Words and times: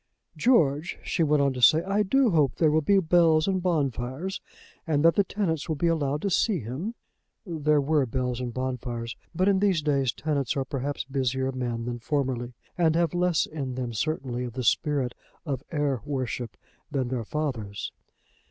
"George," 0.35 0.97
she 1.03 1.21
went 1.21 1.43
on 1.43 1.53
to 1.53 1.61
say, 1.61 1.83
"I 1.83 2.01
do 2.01 2.31
hope 2.31 2.55
there 2.55 2.71
will 2.71 2.81
be 2.81 2.97
bells 2.97 3.47
and 3.47 3.61
bonfires, 3.61 4.41
and 4.87 5.05
that 5.05 5.13
the 5.13 5.23
tenants 5.23 5.69
will 5.69 5.75
be 5.75 5.85
allowed 5.85 6.23
to 6.23 6.31
see 6.31 6.57
him." 6.59 6.95
There 7.45 7.79
were 7.79 8.07
bells 8.07 8.41
and 8.41 8.51
bonfires. 8.51 9.15
But 9.35 9.47
in 9.47 9.59
these 9.59 9.83
days 9.83 10.11
tenants 10.11 10.57
are 10.57 10.65
perhaps 10.65 11.03
busier 11.03 11.51
men 11.51 11.85
than 11.85 11.99
formerly, 11.99 12.55
and 12.75 12.95
have 12.95 13.13
less 13.13 13.45
in 13.45 13.75
them 13.75 13.93
certainly 13.93 14.43
of 14.43 14.53
the 14.53 14.63
spirit 14.63 15.13
of 15.45 15.61
heir 15.71 16.01
worship 16.03 16.57
than 16.89 17.09
their 17.09 17.23
fathers. 17.23 17.91